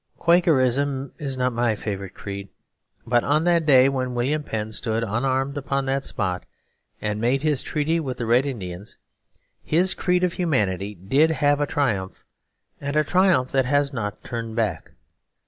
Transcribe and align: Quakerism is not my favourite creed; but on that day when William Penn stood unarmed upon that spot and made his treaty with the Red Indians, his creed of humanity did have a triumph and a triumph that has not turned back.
Quakerism 0.17 1.11
is 1.19 1.37
not 1.37 1.53
my 1.53 1.75
favourite 1.75 2.15
creed; 2.15 2.49
but 3.05 3.23
on 3.23 3.43
that 3.43 3.67
day 3.67 3.87
when 3.87 4.15
William 4.15 4.41
Penn 4.41 4.71
stood 4.71 5.03
unarmed 5.03 5.57
upon 5.59 5.85
that 5.85 6.03
spot 6.05 6.47
and 6.99 7.21
made 7.21 7.43
his 7.43 7.61
treaty 7.61 7.99
with 7.99 8.17
the 8.17 8.25
Red 8.25 8.47
Indians, 8.47 8.97
his 9.63 9.93
creed 9.93 10.23
of 10.23 10.33
humanity 10.33 10.95
did 10.95 11.29
have 11.29 11.61
a 11.61 11.67
triumph 11.67 12.23
and 12.79 12.95
a 12.95 13.03
triumph 13.03 13.51
that 13.51 13.65
has 13.65 13.93
not 13.93 14.23
turned 14.23 14.55
back. 14.55 14.89